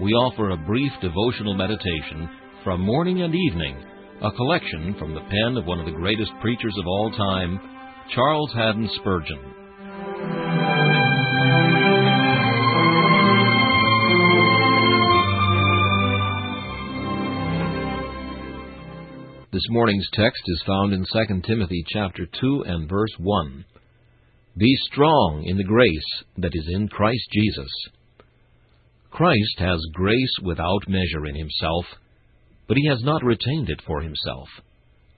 [0.00, 2.28] we offer a brief devotional meditation
[2.62, 3.76] from morning and evening,
[4.22, 7.58] a collection from the pen of one of the greatest preachers of all time,
[8.14, 9.40] Charles Haddon Spurgeon.
[19.50, 23.64] This morning's text is found in 2 Timothy chapter 2 and verse 1.
[24.56, 27.70] Be strong in the grace that is in Christ Jesus.
[29.10, 31.86] Christ has grace without measure in himself,
[32.68, 34.48] but he has not retained it for himself.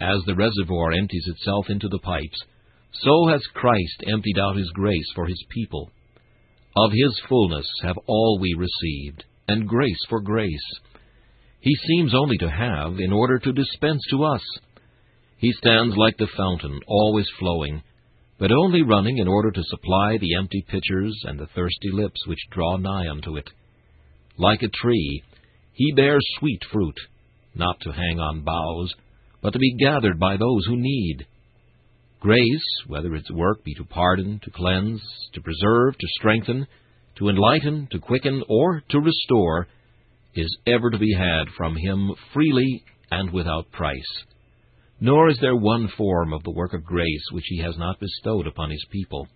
[0.00, 2.40] As the reservoir empties itself into the pipes,
[2.92, 5.90] so has Christ emptied out his grace for his people.
[6.76, 10.80] Of his fullness have all we received, and grace for grace.
[11.60, 14.42] He seems only to have in order to dispense to us.
[15.38, 17.82] He stands like the fountain, always flowing,
[18.38, 22.38] but only running in order to supply the empty pitchers and the thirsty lips which
[22.52, 23.50] draw nigh unto it.
[24.38, 25.22] Like a tree,
[25.72, 26.94] he bears sweet fruit,
[27.56, 28.94] not to hang on boughs,
[29.42, 31.26] but to be gathered by those who need.
[32.20, 36.66] Grace, whether its work be to pardon, to cleanse, to preserve, to strengthen,
[37.16, 39.66] to enlighten, to quicken, or to restore,
[40.34, 44.24] is ever to be had from him freely and without price.
[45.00, 48.46] Nor is there one form of the work of grace which he has not bestowed
[48.46, 49.28] upon his people.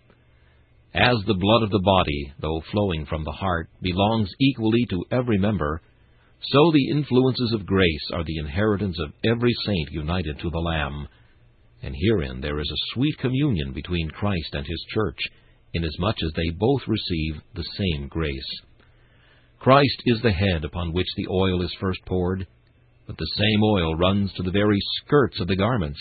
[0.94, 5.38] As the blood of the body, though flowing from the heart, belongs equally to every
[5.38, 5.80] member,
[6.42, 11.08] so the influences of grace are the inheritance of every saint united to the Lamb.
[11.82, 15.18] And herein there is a sweet communion between Christ and his church,
[15.72, 18.60] inasmuch as they both receive the same grace.
[19.58, 22.46] Christ is the head upon which the oil is first poured,
[23.06, 26.00] but the same oil runs to the very skirts of the garments,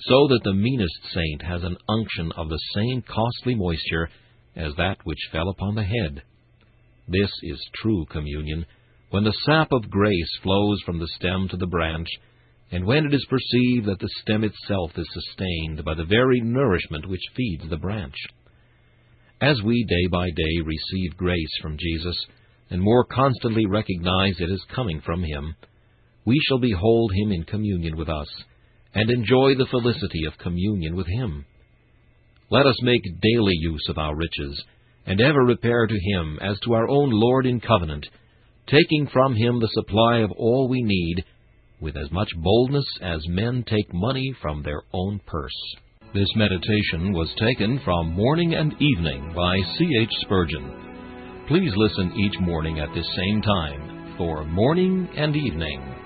[0.00, 4.08] so that the meanest saint has an unction of the same costly moisture
[4.54, 6.22] as that which fell upon the head.
[7.08, 8.66] This is true communion,
[9.10, 12.08] when the sap of grace flows from the stem to the branch,
[12.72, 17.08] and when it is perceived that the stem itself is sustained by the very nourishment
[17.08, 18.16] which feeds the branch.
[19.40, 22.16] As we day by day receive grace from Jesus,
[22.70, 25.54] and more constantly recognize it as coming from Him,
[26.24, 28.28] we shall behold Him in communion with us,
[28.96, 31.44] and enjoy the felicity of communion with Him.
[32.50, 34.64] Let us make daily use of our riches,
[35.04, 38.06] and ever repair to Him as to our own Lord in covenant,
[38.68, 41.24] taking from Him the supply of all we need,
[41.78, 45.76] with as much boldness as men take money from their own purse.
[46.14, 49.86] This meditation was taken from Morning and Evening by C.
[50.00, 50.12] H.
[50.22, 51.44] Spurgeon.
[51.48, 56.05] Please listen each morning at this same time for Morning and Evening.